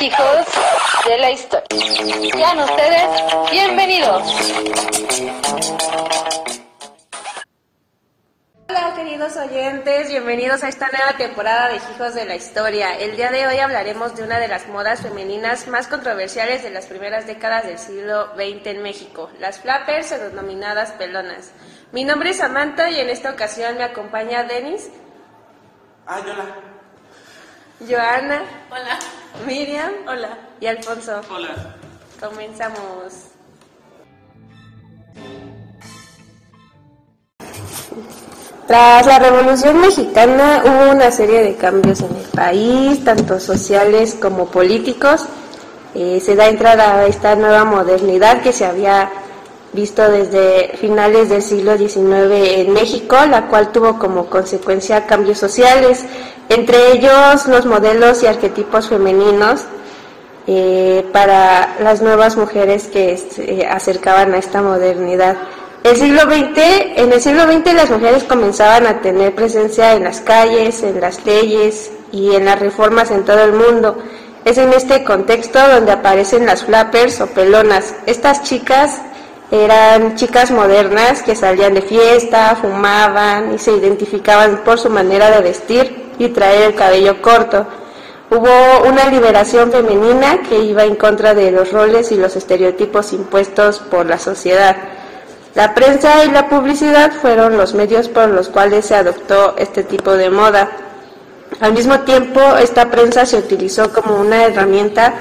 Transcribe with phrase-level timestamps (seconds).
[0.00, 0.46] hijos
[1.06, 1.66] de la historia.
[2.32, 4.22] Sean ustedes bienvenidos.
[8.68, 12.98] Hola queridos oyentes, bienvenidos a esta nueva temporada de Hijos de la Historia.
[12.98, 16.86] El día de hoy hablaremos de una de las modas femeninas más controversiales de las
[16.86, 21.52] primeras décadas del siglo XX en México, las flappers o denominadas pelonas.
[21.92, 24.90] Mi nombre es Samantha y en esta ocasión me acompaña Denis.
[26.06, 26.65] Ah, hola.
[27.80, 28.42] Joana.
[28.70, 28.98] Hola.
[29.46, 29.92] Miriam.
[30.08, 30.38] Hola.
[30.60, 31.20] Y Alfonso.
[31.30, 31.76] Hola.
[32.20, 33.28] Comenzamos.
[38.66, 44.46] Tras la Revolución Mexicana hubo una serie de cambios en el país, tanto sociales como
[44.46, 45.26] políticos.
[45.94, 49.10] Eh, se da entrada a esta nueva modernidad que se había
[49.72, 52.00] visto desde finales del siglo XIX
[52.32, 56.04] en México, la cual tuvo como consecuencia cambios sociales,
[56.48, 59.64] entre ellos los modelos y arquetipos femeninos
[60.46, 65.36] eh, para las nuevas mujeres que se acercaban a esta modernidad.
[65.82, 66.58] El siglo XX,
[66.96, 71.24] en el siglo XX las mujeres comenzaban a tener presencia en las calles, en las
[71.26, 73.98] leyes y en las reformas en todo el mundo.
[74.44, 77.94] Es en este contexto donde aparecen las flappers o pelonas.
[78.06, 79.00] Estas chicas
[79.50, 85.40] eran chicas modernas que salían de fiesta, fumaban y se identificaban por su manera de
[85.40, 87.66] vestir y traer el cabello corto.
[88.30, 93.78] Hubo una liberación femenina que iba en contra de los roles y los estereotipos impuestos
[93.78, 94.76] por la sociedad.
[95.54, 100.12] La prensa y la publicidad fueron los medios por los cuales se adoptó este tipo
[100.12, 100.70] de moda.
[101.60, 105.14] Al mismo tiempo, esta prensa se utilizó como una herramienta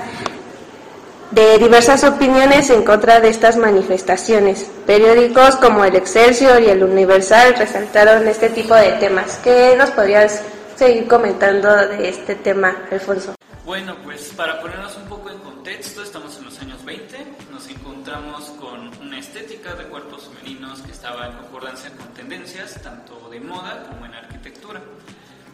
[1.32, 4.66] de diversas opiniones en contra de estas manifestaciones.
[4.86, 9.40] Periódicos como el Excelsior y el Universal resaltaron este tipo de temas.
[9.44, 10.42] ¿Qué nos podrías
[10.76, 13.36] seguir comentando de este tema, Alfonso?
[13.66, 17.18] Bueno, pues para ponernos un poco en contexto, estamos en los años 20,
[17.52, 23.30] nos encontramos con una estética de cuerpos femeninos que estaba en concordancia con tendencias tanto
[23.30, 24.82] de moda como en arquitectura.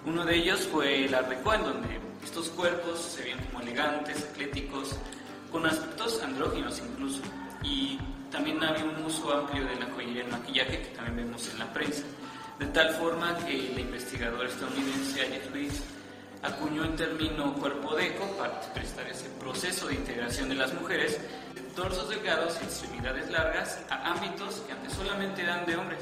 [0.05, 4.27] Uno de ellos fue el Art Deco, en donde estos cuerpos se ven como elegantes,
[4.31, 4.95] atléticos,
[5.51, 7.21] con aspectos andróginos incluso.
[7.63, 7.99] Y
[8.31, 11.59] también había un uso amplio de la joyería y el maquillaje que también vemos en
[11.59, 12.03] la prensa.
[12.61, 15.83] De tal forma que la investigadora estadounidense Alex Luis
[16.43, 21.19] acuñó el término cuerpo deco para prestar ese proceso de integración de las mujeres
[21.55, 26.01] de torsos delgados y extremidades largas a ámbitos que antes solamente eran de hombres.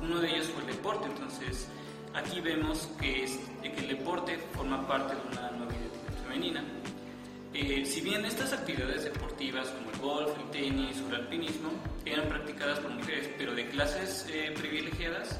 [0.00, 1.68] Uno de ellos fue el deporte, entonces
[2.14, 3.24] aquí vemos que
[3.62, 6.64] el deporte forma parte de una nueva identidad femenina.
[7.52, 11.70] Eh, si bien estas actividades deportivas como el golf, el tenis o el alpinismo
[12.06, 15.38] eran practicadas por mujeres, pero de clases eh, privilegiadas,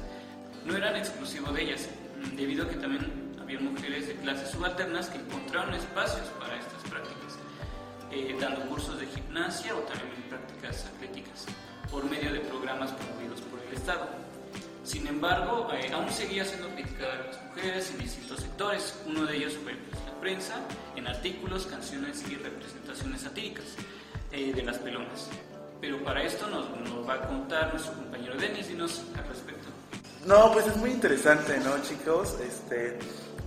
[0.65, 1.87] no eran exclusivos de ellas,
[2.35, 7.37] debido a que también había mujeres de clases subalternas que encontraron espacios para estas prácticas,
[8.11, 11.45] eh, dando cursos de gimnasia o también prácticas atléticas,
[11.89, 14.07] por medio de programas promovidos por el Estado.
[14.83, 18.99] Sin embargo, eh, aún seguía siendo criticada las mujeres en distintos sectores.
[19.05, 20.55] Uno de ellos fue pues, la prensa,
[20.95, 23.65] en artículos, canciones y representaciones satíricas
[24.31, 25.29] eh, de las pelonas.
[25.81, 29.58] Pero para esto nos, nos, va a contar nuestro compañero Denis, dinos al respecto.
[30.25, 32.35] No, pues es muy interesante, ¿no, chicos?
[32.45, 32.99] Este,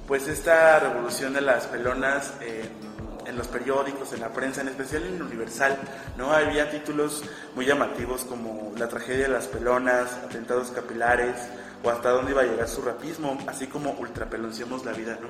[0.07, 5.05] pues esta revolución de las pelonas en, en, los periódicos, en la prensa, en especial
[5.05, 5.79] en Universal,
[6.17, 6.33] ¿no?
[6.33, 7.23] Había títulos
[7.55, 11.37] muy llamativos como La tragedia de las pelonas, Atentados capilares,
[11.85, 15.29] o hasta dónde iba a llegar su rapismo, así como Ultrapelonciamos la vida, ¿no?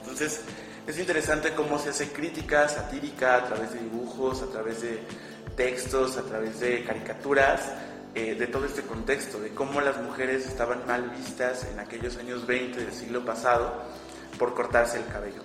[0.00, 0.40] Entonces,
[0.86, 5.00] es interesante cómo se hace crítica satírica a través de dibujos, a través de
[5.56, 7.60] textos, a través de caricaturas,
[8.14, 12.46] eh, de todo este contexto, de cómo las mujeres estaban mal vistas en aquellos años
[12.46, 13.82] 20 del siglo pasado
[14.38, 15.42] por cortarse el cabello.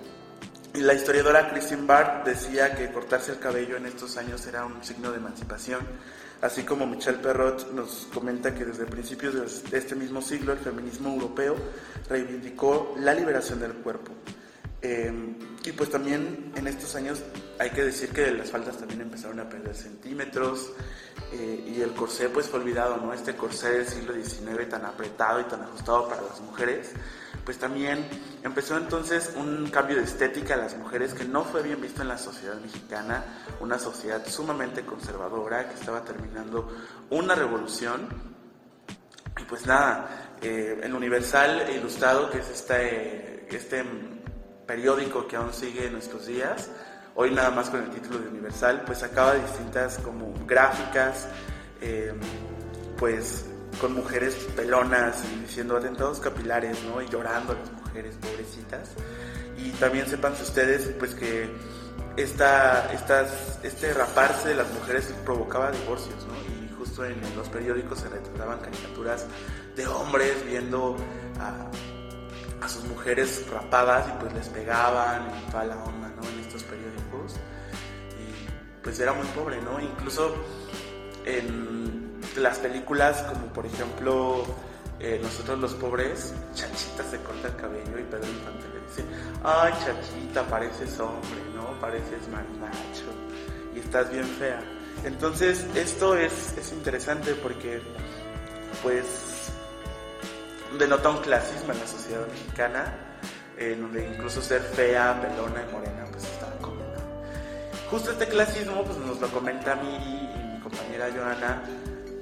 [0.72, 4.84] Y la historiadora Christine Barth decía que cortarse el cabello en estos años era un
[4.84, 5.80] signo de emancipación,
[6.42, 9.34] así como Michel Perrot nos comenta que desde principios
[9.68, 11.56] de este mismo siglo el feminismo europeo
[12.08, 14.12] reivindicó la liberación del cuerpo.
[14.82, 15.12] Eh,
[15.64, 17.22] y pues también en estos años
[17.58, 20.72] hay que decir que las faldas también empezaron a perder centímetros
[21.32, 23.12] eh, y el corsé pues fue olvidado, ¿no?
[23.12, 26.92] Este corsé del siglo XIX tan apretado y tan ajustado para las mujeres,
[27.44, 28.06] pues también
[28.42, 32.08] empezó entonces un cambio de estética a las mujeres que no fue bien visto en
[32.08, 33.22] la sociedad mexicana,
[33.60, 36.68] una sociedad sumamente conservadora que estaba terminando
[37.10, 38.08] una revolución.
[39.38, 43.84] Y pues nada, eh, el Universal Ilustrado, que es este, este
[44.70, 46.70] periódico que aún sigue en nuestros días,
[47.16, 51.26] hoy nada más con el título de Universal, pues acaba distintas como gráficas,
[51.80, 52.12] eh,
[52.96, 53.46] pues
[53.80, 57.02] con mujeres pelonas y diciendo atentados capilares, ¿no?
[57.02, 58.90] Y llorando a las mujeres pobrecitas.
[59.58, 61.50] Y también sepan ustedes, pues que
[62.16, 66.34] esta, estas, este raparse de las mujeres provocaba divorcios, ¿no?
[66.64, 69.26] Y justo en los periódicos se retrataban caricaturas
[69.74, 70.96] de hombres viendo
[71.40, 71.68] a,
[72.60, 76.28] a sus mujeres rapadas y pues les pegaban y toda la onda, ¿no?
[76.28, 77.34] En estos periódicos.
[78.18, 79.80] Y pues era muy pobre, ¿no?
[79.80, 80.34] Incluso
[81.24, 84.44] en las películas como por ejemplo
[84.98, 89.04] eh, nosotros los pobres, Chachita se corta el cabello y Pedro Infante le dice,
[89.42, 91.78] ay Chachita, pareces hombre, ¿no?
[91.80, 93.06] Pareces marimacho
[93.74, 94.60] y estás bien fea.
[95.04, 97.80] Entonces esto es, es interesante porque
[98.82, 99.50] pues
[100.80, 103.20] denota un clasismo en la sociedad mexicana,
[103.58, 106.80] en donde incluso ser fea, pelona y morena pues está como
[107.90, 111.62] Justo este clasismo pues nos lo comenta Miri y mi compañera Joana,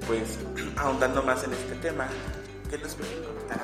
[0.05, 0.37] pues
[0.77, 2.07] ahondando más en este tema.
[2.69, 3.59] ¿Qué nos pueden comentar,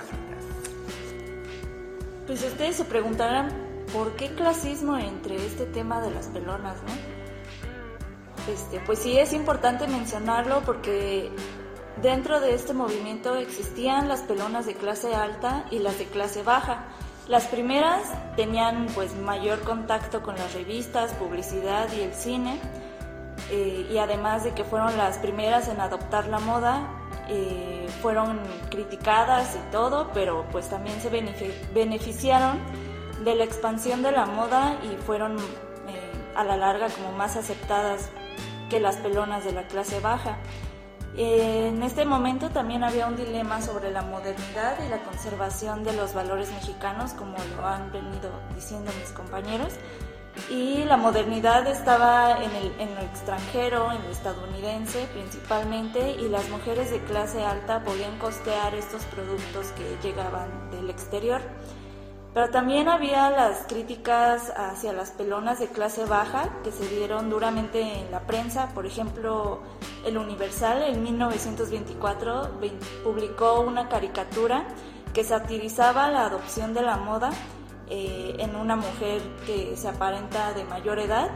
[2.25, 3.50] Pues ustedes se preguntarán
[3.94, 8.51] por qué clasismo entre este tema de las pelonas, ¿no?
[8.51, 11.31] Este, pues sí es importante mencionarlo porque
[12.01, 16.86] dentro de este movimiento existían las pelonas de clase alta y las de clase baja.
[17.27, 18.03] Las primeras
[18.36, 22.59] tenían pues mayor contacto con las revistas, publicidad y el cine,
[23.50, 26.88] eh, y además de que fueron las primeras en adoptar la moda,
[27.27, 28.39] eh, fueron
[28.69, 31.09] criticadas y todo, pero pues también se
[31.74, 32.59] beneficiaron
[33.24, 38.09] de la expansión de la moda y fueron eh, a la larga como más aceptadas
[38.69, 40.38] que las pelonas de la clase baja.
[41.17, 46.13] En este momento también había un dilema sobre la modernidad y la conservación de los
[46.13, 49.73] valores mexicanos, como lo han venido diciendo mis compañeros
[50.50, 57.00] y la modernidad estaba en el, extranjero, en el estadounidense principalmente, y las mujeres de
[57.03, 61.41] clase alta podían costear estos productos que llegaban del exterior.
[62.35, 67.81] Pero también había las críticas hacia las pelonas de clase baja que se dieron duramente
[67.81, 68.73] en la prensa.
[68.73, 69.61] Por ejemplo,
[70.05, 72.59] El Universal en 1924
[73.05, 74.67] publicó una caricatura
[75.13, 77.31] que satirizaba la adopción de la moda
[77.89, 81.29] eh, en una mujer que se aparenta de mayor edad,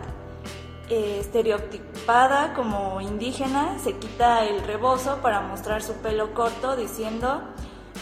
[0.90, 7.42] eh, estereotipada como indígena, se quita el rebozo para mostrar su pelo corto diciendo,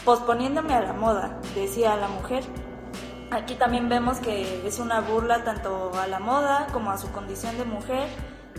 [0.03, 2.43] posponiéndome a la moda, decía la mujer.
[3.29, 7.57] Aquí también vemos que es una burla tanto a la moda como a su condición
[7.57, 8.07] de mujer,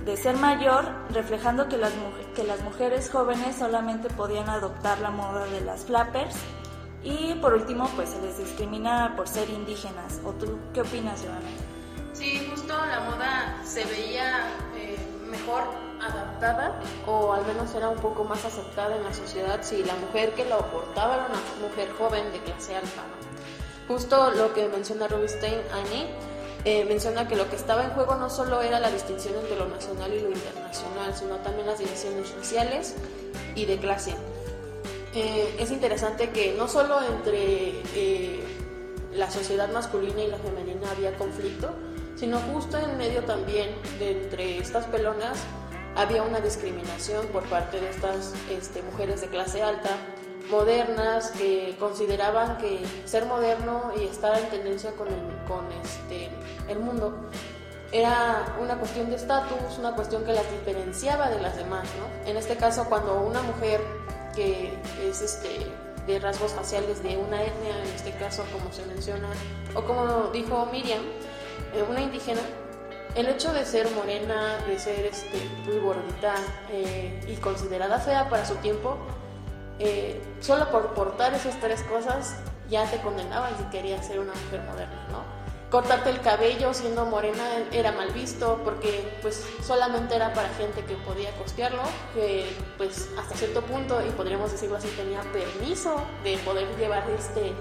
[0.05, 1.93] de ser mayor, reflejando que las,
[2.35, 6.37] que las mujeres jóvenes solamente podían adoptar la moda de las flappers
[7.03, 10.20] y por último, pues se les discrimina por ser indígenas.
[10.25, 11.49] ¿O tú qué opinas, Joana?
[12.12, 14.99] Sí, justo la moda se veía eh,
[15.31, 15.62] mejor
[16.00, 20.35] adaptada o al menos era un poco más aceptada en la sociedad si la mujer
[20.35, 23.03] que lo portaba era una mujer joven de clase alta.
[23.88, 26.06] Justo lo que menciona Rubinstein, Annie,
[26.64, 29.67] eh, menciona que lo que estaba en juego no solo era la distinción entre lo
[29.67, 32.94] nacional y lo internacional, sino también las divisiones sociales
[33.55, 34.14] y de clase.
[35.14, 38.44] Eh, es interesante que no solo entre eh,
[39.14, 41.70] la sociedad masculina y la femenina había conflicto,
[42.17, 45.38] sino justo en medio también de entre estas pelonas
[45.96, 49.96] había una discriminación por parte de estas este, mujeres de clase alta,
[50.50, 56.31] modernas, que consideraban que ser moderno y estar en tendencia con el, con este,
[56.69, 57.15] el mundo
[57.91, 61.89] era una cuestión de estatus, una cuestión que las diferenciaba de las demás.
[61.99, 62.31] ¿no?
[62.31, 63.81] En este caso, cuando una mujer
[64.34, 65.67] que es este,
[66.06, 69.29] de rasgos faciales de una etnia, en este caso como se menciona,
[69.75, 71.03] o como dijo Miriam,
[71.75, 72.41] eh, una indígena,
[73.15, 76.34] el hecho de ser morena, de ser este, muy gordita
[76.70, 78.99] eh, y considerada fea para su tiempo,
[79.79, 82.37] eh, solo por portar esas tres cosas
[82.69, 85.39] ya te condenaban si querías ser una mujer moderna, ¿no?
[85.70, 90.94] cortarte el cabello siendo morena era mal visto porque pues solamente era para gente que
[90.97, 91.82] podía costearlo,
[92.15, 97.53] que pues hasta cierto punto, y podríamos decirlo así, tenía permiso de poder llevar este,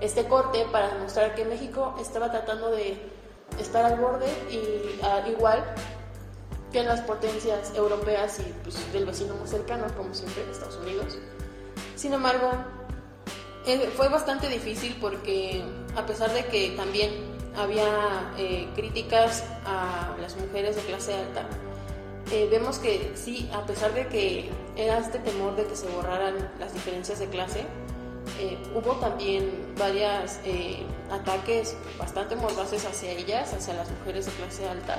[0.00, 2.98] este corte para demostrar que México estaba tratando de
[3.58, 5.62] estar al borde y al igual
[6.72, 11.18] que en las potencias europeas y pues, del vecino más cercano, como siempre Estados Unidos.
[12.00, 12.50] Sin embargo,
[13.66, 15.62] eh, fue bastante difícil porque
[15.94, 17.10] a pesar de que también
[17.54, 21.46] había eh, críticas a las mujeres de clase alta.
[22.32, 26.36] Eh, vemos que sí, a pesar de que era este temor de que se borraran
[26.58, 27.66] las diferencias de clase,
[28.74, 30.38] hubo también varios
[31.10, 34.98] ataques bastante mordaces hacia ellas, hacia las mujeres de clase alta.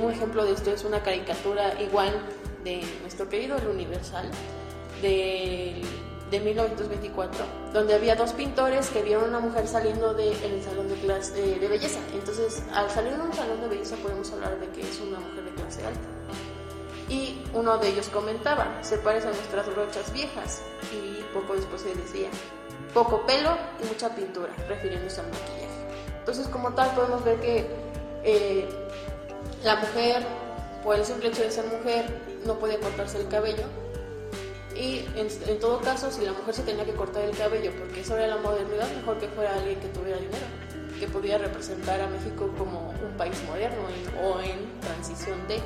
[0.00, 2.12] un ejemplo de esto es una caricatura igual
[2.62, 4.30] de nuestro querido El Universal,
[5.02, 5.82] del
[6.30, 10.88] de 1924, donde había dos pintores que vieron a una mujer saliendo del el salón
[10.88, 12.00] de, clase, eh, de belleza.
[12.12, 15.44] Entonces, al salir de un salón de belleza podemos hablar de que es una mujer
[15.44, 16.00] de clase alta.
[17.08, 20.62] Y uno de ellos comentaba, se parece a nuestras brochas viejas.
[20.92, 22.28] Y poco después se decía,
[22.92, 25.66] poco pelo y mucha pintura, refiriéndose al maquillaje.
[26.18, 27.66] Entonces, como tal, podemos ver que
[28.24, 28.68] eh,
[29.62, 30.26] la mujer,
[30.82, 32.06] por el simple hecho de ser mujer,
[32.44, 33.62] no puede cortarse el cabello
[34.78, 38.16] y en, todo caso, si la mujer se tenía que cortar el cabello porque eso
[38.16, 40.44] era la modernidad, mejor que fuera alguien que tuviera dinero,
[41.00, 43.82] que pudiera representar a México como un país moderno
[44.22, 45.60] o en transición de.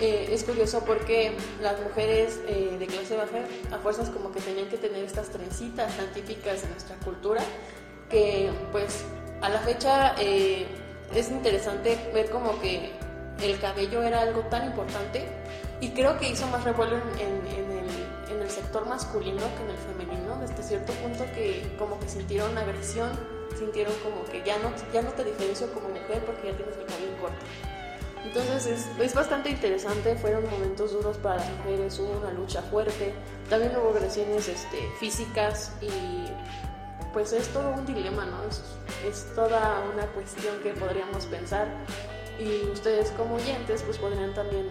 [0.00, 3.38] Eh, es curioso porque las mujeres eh, de clase baja
[3.70, 7.42] a fuerzas como que tenían que tener estas trencitas tan típicas de nuestra cultura
[8.08, 9.04] que pues
[9.42, 10.66] a la fecha eh,
[11.14, 12.90] es interesante ver como que
[13.42, 15.26] el cabello era algo tan importante
[15.80, 17.71] y creo que hizo más revuelo en, en,
[18.52, 23.10] sector masculino que en el femenino, desde cierto punto que como que sintieron agresión,
[23.58, 26.86] sintieron como que ya no, ya no te diferencio como mujer porque ya tienes el
[26.86, 27.44] cabello corto.
[28.24, 33.12] Entonces es, es, bastante interesante, fueron momentos duros para las mujeres, hubo una lucha fuerte,
[33.50, 35.88] también hubo agresiones este, físicas y
[37.12, 38.44] pues es todo un dilema, ¿no?
[38.44, 38.62] Es,
[39.04, 41.66] es toda una cuestión que podríamos pensar
[42.38, 44.70] y ustedes como oyentes pues podrían también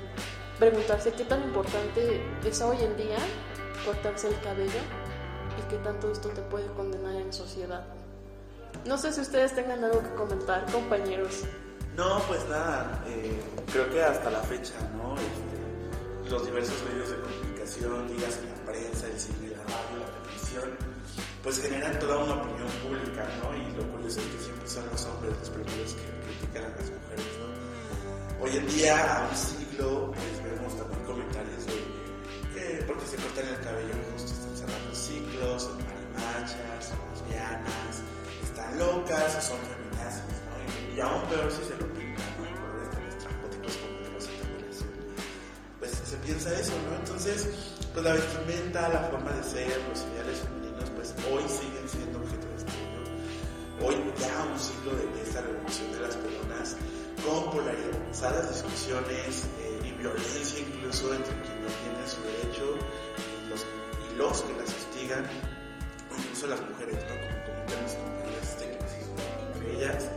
[0.57, 3.17] preguntarse qué tan importante es hoy en día
[3.85, 4.79] cortarse el cabello
[5.57, 7.85] y qué tanto esto te puede condenar en sociedad.
[8.85, 11.43] No sé si ustedes tengan algo que comentar, compañeros.
[11.95, 15.15] No, pues nada, eh, creo que hasta la fecha, ¿no?
[15.15, 20.69] Este, los diversos medios de comunicación, digas la prensa, el cine, la radio, la televisión,
[21.43, 23.55] pues generan toda una opinión pública, ¿no?
[23.57, 26.89] Y lo curioso es que siempre son los hombres los primeros que critican a las
[26.89, 28.43] mujeres, ¿no?
[28.43, 30.40] Hoy en día, a un siglo, pues
[33.12, 37.94] se cortan el cabello justo están cerrando ciclos, son marimachas, son lesbianas,
[38.41, 40.96] están locas son feminazis, ¿no?
[40.96, 42.48] Y, aún peor si se lo pintan, ¿no?
[42.48, 44.30] Y colores tan estrambóticos como los
[45.80, 46.96] Pues se piensa eso, ¿no?
[46.96, 47.50] Entonces,
[47.91, 52.48] pues la vestimenta, la forma de ser, los ideales femeninos, pues hoy siguen siendo objeto
[52.48, 52.96] de estudio.
[53.84, 56.77] Hoy ya un siglo de, esta revolución de las pelonas
[57.27, 62.65] con polarizadas discusiones eh, y violencia incluso entre quienes no tienen su derecho
[63.46, 65.25] y los, que las hostigan,
[66.17, 67.15] incluso las mujeres, ¿no?
[67.22, 68.65] Como comentan mis compañeras este
[69.55, 70.10] entre ellas.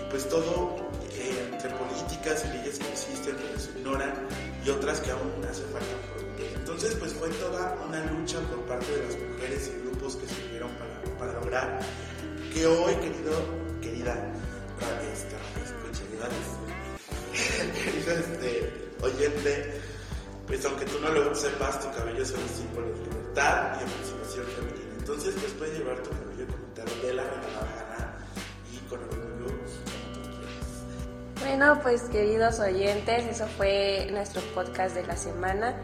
[0.00, 0.76] Y pues todo
[1.10, 4.12] eh, entre políticas y leyes que existen que se ignoran
[4.64, 6.24] y otras que aún hace falta por
[6.64, 10.44] entonces, pues fue toda una lucha por parte de las mujeres y grupos que se
[10.46, 11.78] unieron para, para lograr
[12.52, 13.32] que hoy, querido,
[13.80, 14.32] querida,
[15.12, 16.14] este, este,
[19.04, 19.80] oyente,
[20.46, 24.46] pues aunque tú no lo sepas, tu cabello es un símbolo de libertad y emancipación
[24.46, 24.94] femenina.
[24.98, 28.14] Entonces, pues puedes llevar tu cabello con de la gana
[28.72, 31.40] y con orgullo como tú quieras.
[31.40, 35.74] Bueno, pues queridos oyentes, eso fue nuestro podcast de la semana.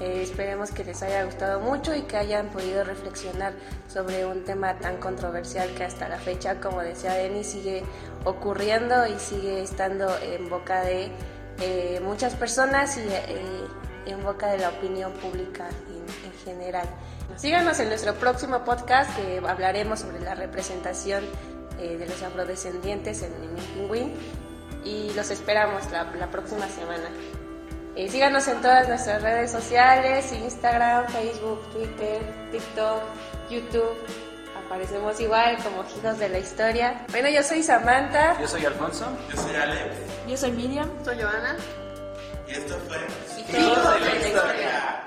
[0.00, 3.54] Eh, esperemos que les haya gustado mucho y que hayan podido reflexionar
[3.88, 7.82] sobre un tema tan controversial que hasta la fecha, como decía Denis, sigue
[8.24, 11.10] ocurriendo y sigue estando en boca de
[11.60, 13.66] eh, muchas personas y eh,
[14.06, 16.88] en boca de la opinión pública en, en, general.
[17.36, 21.24] Síganos en nuestro próximo podcast que hablaremos sobre la representación
[21.76, 24.14] de los afrodescendientes en, el Pingüín
[24.82, 27.10] y los esperamos la, la próxima semana.
[27.96, 32.20] Eh, síganos en todas nuestras redes sociales, Instagram, Facebook, Twitter,
[32.52, 33.00] TikTok,
[33.48, 33.96] YouTube.
[34.66, 37.06] Aparecemos igual como hijos de la historia.
[37.10, 38.36] Bueno, yo soy Samantha.
[38.40, 39.06] Yo soy Alfonso.
[39.30, 39.94] Yo soy Alex.
[40.26, 40.90] Yo soy Miriam.
[41.04, 41.56] Soy Joana.
[42.48, 42.98] Y esto fue
[43.60, 45.05] Hijos de la historia.